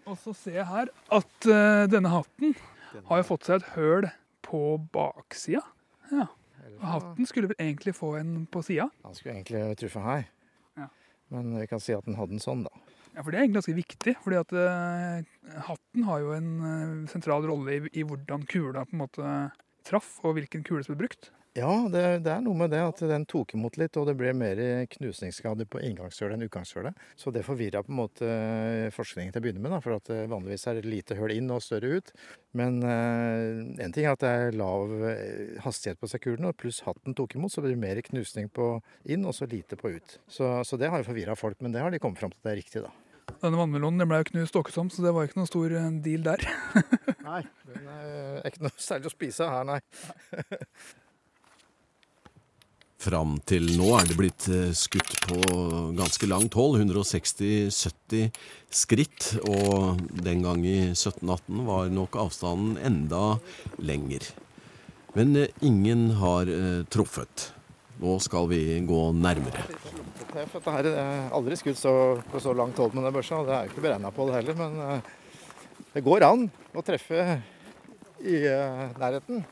Og 0.08 0.16
så 0.20 0.34
ser 0.36 0.60
jeg 0.60 0.68
her 0.68 0.92
at 1.16 1.48
eh, 1.48 1.84
denne 1.88 2.12
hatten 2.12 2.52
har 3.08 3.22
jo 3.22 3.28
fått 3.28 3.48
seg 3.48 3.60
et 3.60 3.70
høl 3.76 4.08
på 4.44 4.62
baksida. 4.92 5.64
Ja. 6.12 6.28
Hatten 6.84 7.26
skulle 7.26 7.50
vel 7.50 7.58
egentlig 7.62 7.94
få 7.96 8.14
en 8.20 8.46
på 8.50 8.62
sida. 8.62 8.88
Han 9.04 9.16
skulle 9.16 9.34
egentlig 9.38 9.78
truffet 9.80 10.04
her. 10.04 10.28
Ja. 10.78 10.88
Men 11.34 11.56
vi 11.58 11.66
kan 11.70 11.82
si 11.82 11.96
at 11.96 12.06
den 12.06 12.18
hadde 12.18 12.38
en 12.38 12.44
sånn, 12.44 12.66
da. 12.66 12.72
Ja, 13.14 13.24
for 13.24 13.32
det 13.32 13.38
er 13.38 13.46
egentlig 13.46 13.58
ganske 13.58 13.78
viktig. 13.78 14.14
fordi 14.22 14.38
at 14.38 14.52
uh, 14.54 15.62
hatten 15.66 16.04
har 16.06 16.20
jo 16.22 16.34
en 16.36 16.50
uh, 16.62 17.08
sentral 17.10 17.48
rolle 17.50 17.74
i, 17.74 17.80
i 17.98 18.04
hvordan 18.06 18.46
kula 18.50 18.84
på 18.86 18.94
en 18.94 19.02
måte 19.02 19.32
traff, 19.88 20.18
og 20.22 20.36
hvilken 20.38 20.62
kule 20.66 20.84
som 20.84 20.94
ble 20.94 21.06
brukt. 21.06 21.32
Ja, 21.58 21.72
det, 21.90 22.02
det 22.22 22.30
er 22.30 22.42
noe 22.44 22.54
med 22.54 22.70
det 22.70 22.80
at 22.84 23.00
den 23.10 23.24
tok 23.26 23.56
imot 23.56 23.78
litt, 23.80 23.96
og 23.98 24.06
det 24.06 24.14
ble 24.18 24.30
mer 24.36 24.60
knusningsskader 24.92 25.66
på 25.66 25.80
inngangshullet 25.82 26.36
enn 26.36 26.44
utgangshullet. 26.46 27.00
Så 27.18 27.32
det 27.34 27.42
forvirra 27.46 27.82
på 27.82 27.90
en 27.90 27.98
måte 27.98 28.28
forskningen 28.94 29.34
til 29.34 29.42
å 29.42 29.46
begynne 29.46 29.62
med, 29.64 29.72
da, 29.74 29.80
for 29.82 29.96
at 29.96 30.10
eh, 30.14 30.28
vanligvis 30.30 30.68
er 30.70 30.78
det 30.78 30.86
lite 30.86 31.16
høl 31.18 31.34
inn 31.34 31.50
og 31.50 31.64
større 31.64 31.98
ut. 31.98 32.12
Men 32.58 32.78
én 32.84 33.94
ting 33.94 34.06
er 34.06 34.14
at 34.14 34.22
det 34.22 34.30
er 34.30 34.58
lav 34.58 34.92
eh, 35.08 35.58
hastighet 35.64 35.98
på 35.98 36.10
sekulene, 36.10 36.52
og 36.52 36.60
pluss 36.62 36.84
hatten 36.86 37.16
tok 37.18 37.34
imot, 37.34 37.52
så 37.54 37.64
blir 37.64 37.74
det 37.74 37.82
mer 37.82 38.02
knusning 38.06 38.46
på 38.54 38.70
inn 39.10 39.26
og 39.26 39.34
så 39.34 39.48
lite 39.50 39.80
på 39.80 39.96
ut. 39.96 40.16
Så, 40.30 40.52
så 40.68 40.78
det 40.78 40.92
har 40.92 41.02
jo 41.02 41.10
forvirra 41.10 41.36
folk, 41.38 41.58
men 41.64 41.74
det 41.74 41.82
har 41.82 41.90
de 41.90 42.00
kommet 42.02 42.22
fram 42.22 42.34
til 42.34 42.38
at 42.38 42.48
det 42.48 42.54
er 42.54 42.60
riktig, 42.62 42.84
da. 42.86 42.94
Denne 43.42 43.58
vannmelonen 43.60 44.00
den 44.00 44.08
ble 44.08 44.22
jo 44.22 44.30
knust 44.30 44.56
åkesom, 44.62 44.88
så 44.94 45.02
det 45.04 45.12
var 45.16 45.26
ikke 45.26 45.42
noen 45.42 45.50
stor 45.50 45.74
eh, 45.74 45.90
deal 46.06 46.24
der. 46.30 46.46
Nei, 47.26 47.42
den 47.66 47.92
er 47.98 48.46
ikke 48.46 48.68
noe 48.68 48.78
særlig 48.78 49.10
å 49.10 49.16
spise 49.18 49.50
her, 49.50 49.68
nei. 49.74 49.82
Fram 52.98 53.36
til 53.46 53.62
nå 53.78 53.92
er 53.94 54.08
det 54.10 54.16
blitt 54.18 54.44
eh, 54.50 54.72
skutt 54.74 55.12
på 55.28 55.36
ganske 55.94 56.26
langt 56.26 56.56
hold, 56.58 56.80
160-70 56.82 58.32
skritt, 58.74 59.26
og 59.46 60.00
den 60.18 60.42
gang 60.42 60.64
i 60.66 60.90
1718 60.90 61.60
var 61.68 61.92
nok 61.94 62.18
avstanden 62.18 62.74
enda 62.82 63.36
lenger. 63.78 64.26
Men 65.14 65.30
eh, 65.38 65.54
ingen 65.62 66.08
har 66.18 66.50
eh, 66.50 66.82
truffet. 66.90 67.52
Nå 68.02 68.16
skal 68.24 68.50
vi 68.50 68.60
gå 68.82 69.00
nærmere. 69.14 69.62
For 70.50 70.58
dette 70.58 70.90
er 70.98 71.30
aldri 71.38 71.54
skutt 71.62 71.78
så, 71.78 71.94
på 72.32 72.42
så 72.42 72.50
langt 72.50 72.82
hold 72.82 72.98
med 72.98 73.06
den 73.06 73.14
børsa, 73.14 73.38
og 73.38 73.46
det 73.46 73.54
er 73.54 73.68
jo 73.68 73.76
ikke 73.76 73.86
beregna 73.86 74.10
på 74.14 74.26
det 74.26 74.40
heller, 74.40 74.58
men 74.58 75.06
det 75.94 76.02
går 76.06 76.26
an 76.26 76.48
å 76.74 76.82
treffe 76.86 77.22
i 78.26 78.42
nærheten. 78.98 79.46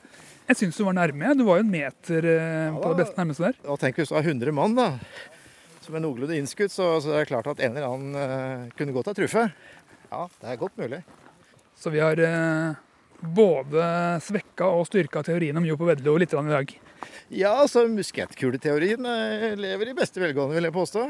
Jeg 0.47 0.59
syns 0.61 0.77
du 0.79 0.85
var 0.87 0.95
nærme. 0.95 1.33
Du 1.35 1.43
var 1.49 1.59
jo 1.59 1.65
en 1.65 1.73
meter 1.73 2.29
eh, 2.31 2.77
på 2.77 2.93
det 2.93 3.01
beste 3.03 3.19
nærmeste 3.19 3.49
der. 3.49 3.57
Og 3.67 3.81
tenk 3.83 3.99
hvis 3.99 4.13
du 4.13 4.15
har 4.15 4.27
100 4.27 4.55
mann, 4.55 4.77
da, 4.79 4.93
som 5.83 5.97
er 5.99 6.05
noenlunde 6.05 6.39
innskutt, 6.39 6.71
så, 6.71 6.97
så 7.03 7.13
det 7.15 7.25
er 7.25 7.31
klart 7.33 7.51
at 7.51 7.63
en 7.67 7.75
eller 7.75 7.89
annen 7.91 8.19
eh, 8.21 8.67
kunne 8.79 8.95
godt 8.95 9.11
ha 9.11 9.17
truffet. 9.19 9.57
Ja, 10.13 10.27
det 10.43 10.53
er 10.53 10.61
godt 10.61 10.79
mulig. 10.79 11.03
Så 11.77 11.91
vi 11.91 12.03
har 12.03 12.23
eh, 12.23 12.79
både 13.37 13.89
svekka 14.23 14.71
og 14.71 14.87
styrka 14.87 15.25
teorien 15.27 15.59
om 15.59 15.67
Jo 15.67 15.79
på 15.81 15.89
Vedlo 15.91 16.15
litt 16.23 16.35
i 16.37 16.47
dag. 16.47 16.77
Ja, 17.29 17.57
altså 17.63 17.87
musketkuleteorien 17.91 19.07
eh, 19.11 19.57
lever 19.59 19.91
i 19.91 19.97
beste 19.99 20.23
velgående, 20.23 20.55
vil 20.57 20.69
jeg 20.69 20.77
påstå. 20.77 21.07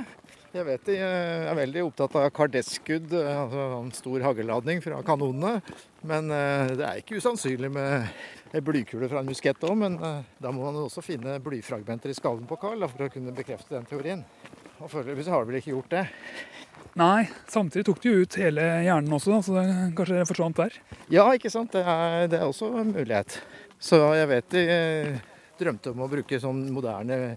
Jeg 0.57 0.65
vet 0.65 0.87
de 0.89 0.95
er 1.05 1.59
veldig 1.59 1.83
opptatt 1.85 2.15
av 2.17 2.31
kardeskudd, 2.37 3.13
eh, 3.19 3.41
altså 3.43 3.67
en 3.83 3.93
stor 3.97 4.25
haglladning 4.25 4.81
fra 4.85 5.03
kanonene. 5.05 5.61
Men 6.09 6.33
eh, 6.33 6.73
det 6.79 6.87
er 6.89 7.03
ikke 7.03 7.21
usannsynlig 7.21 7.71
med 7.75 8.57
ei 8.57 8.65
blykule 8.65 9.11
fra 9.13 9.21
en 9.21 9.29
muskett 9.29 9.67
òg, 9.69 9.75
men 9.77 9.99
da 10.01 10.53
må 10.55 10.65
man 10.65 10.79
også 10.87 11.05
finne 11.05 11.37
blyfragmenter 11.45 12.13
i 12.13 12.17
skallen 12.17 12.47
på 12.49 12.57
Carl 12.63 12.87
for 12.89 13.05
å 13.05 13.13
kunne 13.13 13.35
bekrefte 13.37 13.75
den 13.75 13.89
teorien. 13.91 14.23
Og 14.81 14.89
foreløpig 14.93 15.29
har 15.29 15.45
det 15.45 15.51
vel 15.51 15.61
ikke 15.61 15.75
gjort 15.75 15.93
det. 15.93 16.07
Nei, 16.97 17.27
samtidig 17.53 17.85
tok 17.91 17.99
de 18.01 18.09
jo 18.09 18.25
ut 18.25 18.37
hele 18.41 18.65
hjernen 18.87 19.13
også, 19.13 19.35
da, 19.35 19.41
så 19.45 19.57
det 19.59 19.65
kanskje 19.99 20.27
forsvant 20.31 20.61
der. 20.63 20.77
Ja, 21.13 21.27
ikke 21.37 21.53
sant. 21.53 21.75
Det 21.77 21.83
er, 21.85 22.25
det 22.33 22.41
er 22.41 22.49
også 22.49 22.71
en 22.81 22.95
mulighet. 22.97 23.37
Så 23.77 23.99
jeg 24.17 24.31
vet 24.31 24.55
de 24.55 24.63
drømte 25.61 25.93
om 25.93 26.05
å 26.05 26.11
bruke 26.11 26.41
sånn 26.43 26.67
moderne 26.75 27.37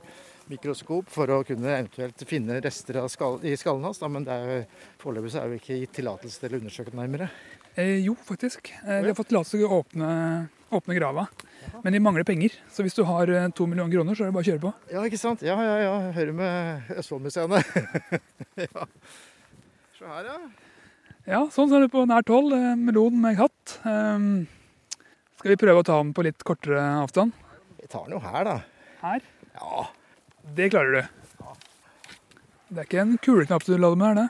mikroskop 0.49 1.09
for 1.13 1.29
å 1.29 1.43
kunne 1.45 1.69
eventuelt 1.75 2.23
finne 2.27 2.57
rester 2.63 2.97
av 3.03 3.09
skall, 3.13 3.37
i 3.45 3.53
skallen 3.59 3.85
hans, 3.85 3.99
da, 4.01 4.09
men 4.09 4.25
foreløpig 5.01 5.35
er 5.37 5.51
det 5.51 5.59
ikke 5.61 5.77
gitt 5.83 5.97
tillatelse 5.99 6.41
til 6.41 6.55
å 6.55 6.61
undersøke 6.63 6.93
det 6.93 6.99
nærmere. 6.99 7.29
Eh, 7.75 7.99
jo, 8.03 8.15
faktisk. 8.25 8.71
Eh, 8.83 9.01
de 9.03 9.11
har 9.11 9.17
fått 9.17 9.29
tillatelse 9.29 9.59
til 9.59 9.67
å 9.67 9.81
åpne, 9.83 10.09
åpne 10.73 10.97
grava. 10.97 11.27
Men 11.83 11.93
de 11.93 12.01
mangler 12.01 12.25
penger, 12.27 12.55
så 12.73 12.83
hvis 12.83 12.97
du 12.97 13.03
har 13.07 13.29
eh, 13.29 13.49
to 13.55 13.67
millioner 13.69 13.93
kroner, 13.93 14.17
så 14.17 14.25
er 14.25 14.31
det 14.31 14.37
bare 14.39 14.47
å 14.47 14.49
kjøre 14.49 14.63
på. 14.65 14.73
Ja, 14.95 15.03
ikke 15.05 15.21
sant? 15.21 15.45
Ja, 15.45 15.57
ja, 15.63 15.75
ja. 15.85 15.93
Hører 16.17 16.35
med 16.35 16.95
Østfoldmuseene. 16.97 17.61
ja. 18.65 18.87
Se 19.99 20.09
her, 20.09 20.31
ja. 20.31 20.39
Ja, 21.29 21.43
sånn 21.53 21.69
ser 21.69 21.85
det 21.85 21.91
på 21.93 22.07
nært 22.09 22.31
hold. 22.33 22.55
eh, 22.57 22.73
Melon 22.79 23.19
med 23.21 23.37
katt. 23.37 23.77
Um, 23.85 24.47
skal 25.37 25.53
vi 25.53 25.61
prøve 25.61 25.83
å 25.83 25.87
ta 25.87 25.99
den 26.01 26.15
på 26.17 26.25
litt 26.25 26.41
kortere 26.47 26.81
avstand? 27.03 27.35
Vi 27.89 27.93
tar 27.93 28.03
den 28.05 28.13
jo 28.13 28.19
her, 28.21 28.43
da. 28.45 28.51
Her. 29.01 29.23
Ja. 29.55 29.87
Det 30.53 30.67
klarer 30.69 30.91
du. 30.93 31.01
Det 32.69 32.83
er 32.83 32.85
ikke 32.85 32.99
en 33.01 33.15
kuleknapp 33.17 33.65
du 33.65 33.71
lader 33.79 33.97
med, 33.97 34.05
her, 34.11 34.29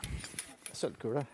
Sølvkule. 0.78 1.26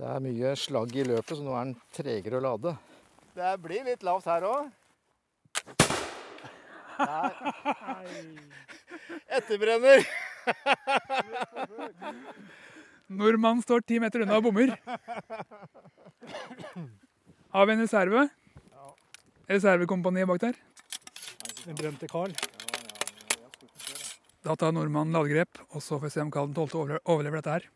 Det 0.00 0.08
er 0.14 0.24
mye 0.24 0.54
slagg 0.56 0.96
i 0.96 1.04
løpet, 1.10 1.34
så 1.36 1.44
nå 1.44 1.52
er 1.52 1.68
den 1.68 1.76
tregere 1.92 2.40
å 2.40 2.44
lade. 2.46 2.72
Det 3.36 3.52
blir 3.60 3.84
litt 3.90 4.08
lavt 4.08 4.32
her 4.32 4.48
òg. 4.48 4.72
Etterbrenner. 9.28 10.08
Nordmannen 13.12 13.60
står 13.68 13.84
ti 13.84 14.00
meter 14.00 14.24
unna 14.24 14.40
og 14.40 14.48
bommer. 14.48 14.72
Har 17.52 17.68
vi 17.68 17.76
en 17.76 17.84
reserve? 17.84 18.30
Reservekompaniet 19.52 20.28
bak 20.30 20.40
der? 20.40 20.56
Den 21.66 21.76
brente 21.76 22.08
Carl. 22.08 22.32
Da 24.42 24.56
tar 24.56 24.72
nordmannen 24.72 25.12
ladegrep, 25.14 25.60
og 25.70 25.82
så 25.84 25.98
får 25.98 26.08
vi 26.08 26.12
se 26.14 26.22
om 26.24 26.30
Karl 26.32 26.54
12. 26.56 26.98
overlever 27.04 27.42
dette 27.42 27.56
her. 27.58 27.68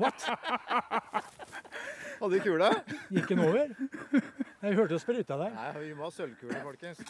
What? 0.00 0.28
Hadde 2.20 2.30
du 2.32 2.40
kule? 2.44 2.70
Gikk 3.12 3.28
den 3.32 3.42
over? 3.44 3.74
Jeg 4.62 4.78
hørte 4.78 5.00
spruta 5.02 5.36
der. 5.42 5.52
Nei, 5.56 5.72
vi 5.82 5.92
må 5.98 6.06
ha 6.06 6.14
sølvkule, 6.14 6.62
folkens. 6.62 7.02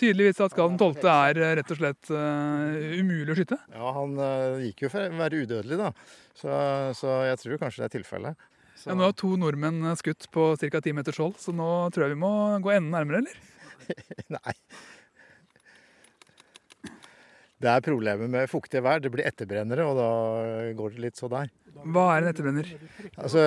Tydeligvis 0.00 0.40
at 0.42 0.54
Karl 0.56 0.78
12. 0.78 1.02
er 1.02 1.42
eh, 1.42 1.52
rett 1.58 1.74
og 1.74 1.78
slett 1.78 2.14
uh, 2.14 2.96
umulig 2.98 3.34
å 3.34 3.38
skyte. 3.38 3.58
Ja, 3.74 3.92
han 3.98 4.16
uh, 4.18 4.62
gikk 4.64 4.86
jo 4.86 4.94
for 4.94 5.10
å 5.10 5.20
være 5.20 5.42
udødelig, 5.44 5.78
da. 5.82 5.92
Så, 6.32 6.48
så 6.98 7.20
jeg 7.28 7.42
tror 7.42 7.60
kanskje 7.66 7.84
det 7.84 7.90
er 7.90 7.96
tilfellet. 7.98 8.48
Så- 8.76 8.90
Ja, 8.90 8.94
nå 8.98 9.04
har 9.06 9.12
to 9.12 9.36
nordmenn 9.36 9.82
eh, 9.90 9.94
skutt 10.00 10.26
på 10.34 10.52
ca. 10.58 10.80
10 10.80 10.92
meters 10.96 11.18
hold, 11.22 11.36
så 11.38 11.52
nå 11.54 11.68
tror 11.92 12.06
jeg 12.08 12.14
vi 12.16 12.20
må 12.22 12.32
gå 12.64 12.72
enden 12.74 12.90
nærmere, 12.94 13.22
eller? 13.22 13.36
Nei. 14.38 14.54
Det 17.62 17.70
er 17.70 17.84
problemet 17.84 18.26
med 18.32 18.48
fuktig 18.50 18.80
vær. 18.82 18.98
Det 19.02 19.10
blir 19.14 19.26
etterbrennere, 19.28 19.84
og 19.86 19.94
da 20.00 20.08
går 20.74 20.96
det 20.96 21.02
litt 21.04 21.20
så 21.20 21.28
der. 21.30 21.50
Hva 21.86 22.06
er 22.16 22.24
en 22.24 22.30
etterbrenner? 22.32 22.72
Altså, 23.22 23.44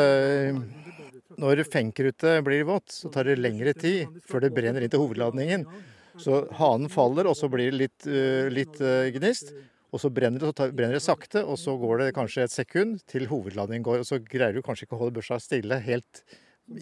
når 1.41 1.61
fenkruttet 1.67 2.39
blir 2.47 2.63
vått, 2.69 2.93
så 2.95 3.11
tar 3.11 3.27
det 3.27 3.35
lengre 3.41 3.73
tid 3.75 4.21
før 4.23 4.45
det 4.45 4.53
brenner 4.55 4.85
inn 4.85 4.93
til 4.93 5.03
hovedladningen. 5.03 5.67
Så 6.15 6.45
hanen 6.55 6.87
faller, 6.87 7.27
og 7.27 7.35
så 7.35 7.49
blir 7.51 7.73
det 7.73 7.79
litt, 7.81 8.07
øh, 8.07 8.47
litt 8.55 8.79
øh, 8.79 9.09
gnist. 9.17 9.51
Og 9.95 10.01
så 10.03 10.09
brenner 10.11 10.41
det, 10.41 10.49
så 10.49 10.55
tar, 10.57 10.73
brenner 10.75 10.97
det 10.97 11.05
sakte, 11.05 11.45
og 11.47 11.55
så 11.59 11.77
går 11.79 12.01
det 12.01 12.13
kanskje 12.17 12.43
et 12.43 12.51
sekund 12.51 12.97
til 13.07 13.29
hovedladningen 13.31 13.85
går. 13.85 14.01
Og 14.03 14.07
så 14.09 14.19
greier 14.19 14.51
du 14.51 14.63
kanskje 14.65 14.89
ikke 14.89 14.97
å 14.97 15.05
holde 15.05 15.15
børsa 15.21 15.37
stille 15.39 15.77
helt 15.85 16.23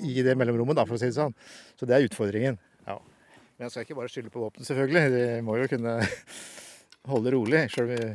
i 0.01 0.23
det 0.25 0.33
mellomrommet, 0.39 0.79
da, 0.79 0.85
for 0.89 0.97
å 0.97 1.01
si 1.01 1.11
det 1.11 1.17
sånn. 1.19 1.35
Så 1.77 1.85
det 1.85 1.93
er 1.93 2.07
utfordringen. 2.07 2.57
Ja. 2.87 2.95
Men 3.53 3.67
jeg 3.67 3.75
skal 3.75 3.85
ikke 3.85 3.97
bare 3.99 4.09
skylde 4.09 4.33
på 4.33 4.41
våpenet, 4.41 4.65
selvfølgelig. 4.65 5.03
De 5.13 5.27
må 5.45 5.59
jo 5.59 5.67
kunne 5.69 5.93
holde 7.11 7.35
rolig, 7.35 7.67
sjøl 7.69 7.85
om 7.85 7.93
det 7.93 8.07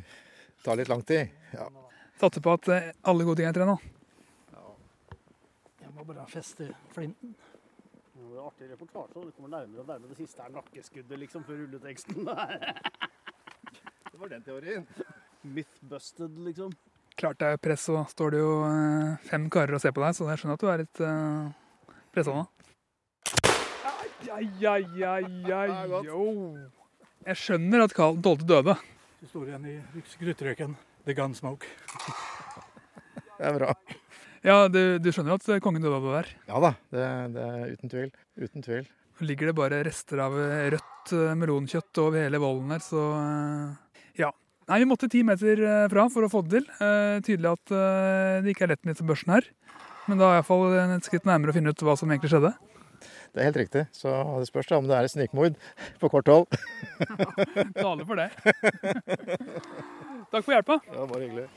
tar 0.65 0.81
litt 0.81 0.91
lang 0.91 1.05
tid. 1.07 1.31
Ja. 1.55 1.69
Satser 2.19 2.43
på 2.43 2.57
at 2.59 2.73
eh, 2.75 2.91
alle 3.07 3.29
gode 3.29 3.39
ting 3.39 3.47
er 3.47 3.55
tre 3.55 3.69
nå. 3.69 3.77
Jeg 5.79 5.95
må 5.95 6.09
bare 6.09 6.27
feste 6.33 6.73
flinten. 6.91 7.37
Det 8.19 8.27
var 8.33 8.51
artig 8.51 8.73
reportasje, 8.73 9.23
det 9.29 9.37
kommer 9.37 9.55
nærmere 9.55 9.85
og 9.85 9.93
nærmere. 9.93 10.11
Det 10.11 10.27
siste 10.27 10.43
er 10.43 10.51
nakkeskuddet, 10.59 11.23
liksom, 11.23 11.47
før 11.47 11.63
rulleteksten. 11.63 12.27
Det 14.19 14.23
var 14.23 14.29
den 14.29 14.43
teorien. 14.43 14.87
Mythbusted, 15.43 16.39
liksom. 16.43 16.73
Klart 17.15 17.39
det 17.39 17.53
er 17.55 17.61
press, 17.63 17.85
så 17.87 18.01
står 18.11 18.35
det 18.35 18.41
jo 18.41 18.51
eh, 18.67 19.13
fem 19.29 19.45
karer 19.47 19.77
og 19.79 19.83
ser 19.85 19.95
på 19.95 20.03
deg, 20.03 20.17
så 20.19 20.27
jeg 20.27 20.41
skjønner 20.41 20.59
at 20.59 20.65
du 20.65 20.71
er 20.73 20.83
litt 20.83 21.03
uh, 21.07 21.93
pressa 22.11 22.35
nå. 22.35 22.43
Ai, 24.35 24.51
ai, 24.67 24.83
ai, 25.07 25.23
ai. 25.55 26.03
Jeg 27.31 27.43
skjønner 27.45 27.87
at 27.87 27.95
Karl 27.95 28.19
12. 28.19 28.43
døde. 28.51 28.75
Det 29.23 29.31
står 29.31 29.53
igjen 29.53 29.71
i 29.71 30.05
skryterøyken. 30.11 30.75
The 31.07 31.15
Gunsmoke. 31.15 31.71
Det 33.39 33.51
er 33.53 33.55
bra. 33.63 33.73
Ja, 34.43 34.61
du, 34.67 34.83
du 34.99 35.13
skjønner 35.15 35.39
at 35.39 35.51
kongen 35.63 35.87
døde 35.87 36.03
av 36.03 36.11
det 36.11 36.17
der. 36.19 36.37
Ja 36.51 36.67
da, 36.67 36.77
det, 36.91 37.11
det 37.39 37.51
er 37.53 37.77
uten 37.79 37.95
tvil. 37.95 38.15
Uten 38.35 38.67
tvil. 38.67 38.95
Ligger 39.23 39.53
det 39.53 39.61
bare 39.63 39.85
rester 39.87 40.27
av 40.27 40.35
rødt 40.75 41.13
eh, 41.15 41.37
melonkjøtt 41.39 42.03
over 42.03 42.27
hele 42.27 42.43
volden 42.43 42.75
her, 42.75 42.83
så 42.83 43.13
eh. 43.19 43.85
Nei, 44.69 44.83
vi 44.83 44.89
måtte 44.89 45.09
ti 45.09 45.23
meter 45.25 45.61
eh, 45.65 45.87
fra 45.89 46.03
for 46.13 46.27
å 46.27 46.29
få 46.29 46.43
det 46.45 46.59
til. 46.59 46.67
Eh, 46.85 47.19
tydelig 47.25 47.55
at 47.55 47.73
eh, 47.73 48.41
det 48.45 48.53
ikke 48.53 48.67
er 48.67 48.75
lett 48.75 48.83
med 48.85 48.93
disse 48.93 49.07
børsene 49.09 49.39
her. 49.39 49.47
Men 50.09 50.21
da 50.21 50.29
er 50.29 50.41
iallfall 50.41 50.75
et 50.77 51.09
skritt 51.09 51.29
nærmere 51.29 51.55
å 51.55 51.57
finne 51.57 51.73
ut 51.73 51.85
hva 51.85 51.95
som 51.97 52.13
egentlig 52.13 52.33
skjedde. 52.35 52.53
Det 53.33 53.41
er 53.41 53.49
helt 53.49 53.61
riktig. 53.61 53.85
Så 53.97 54.13
det 54.13 54.49
spørs 54.49 54.69
om 54.77 54.89
det 54.89 54.97
er 54.97 55.09
et 55.09 55.13
snikmord 55.13 55.57
på 56.01 56.11
kort 56.13 56.29
hold. 56.29 56.59
Taler 57.79 58.05
for 58.09 58.21
det. 58.21 58.29
Takk 60.33 60.45
for 60.45 60.53
hjelpa. 60.53 60.79
Ja, 60.93 61.09
bare 61.09 61.25
hyggelig. 61.25 61.49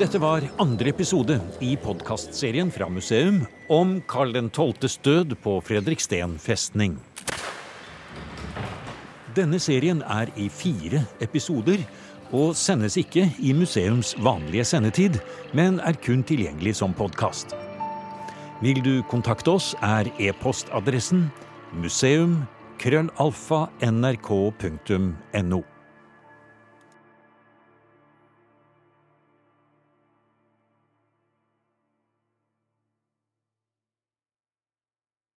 Dette 0.00 0.20
var 0.20 0.44
andre 0.60 0.92
episode 0.92 1.38
i 1.64 1.76
podkastserien 1.80 2.72
fra 2.74 2.88
museum 2.92 3.44
om 3.72 4.00
Karl 4.08 4.34
12.s 4.34 4.98
død 5.04 5.36
på 5.44 5.56
Fredriksten 5.64 6.36
festning. 6.42 6.98
Denne 9.36 9.60
serien 9.62 10.02
er 10.04 10.28
i 10.36 10.48
fire 10.52 11.04
episoder 11.24 11.80
og 12.36 12.56
sendes 12.56 12.96
ikke 13.00 13.26
i 13.40 13.52
museums 13.56 14.14
vanlige 14.24 14.64
sendetid, 14.68 15.18
men 15.56 15.80
er 15.80 15.96
kun 16.04 16.24
tilgjengelig 16.24 16.76
som 16.80 16.96
podkast. 16.96 17.54
Vil 18.62 18.82
du 18.84 18.94
kontakte 19.10 19.56
oss, 19.56 19.72
er 19.82 20.10
e-postadressen 20.20 21.26
museum 21.72 22.42
krøllalfa 22.82 23.66
nrk.no. 23.88 25.62